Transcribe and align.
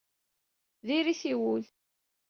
Diri-t 0.85 1.23
i 1.31 1.33
wul. 1.39 1.63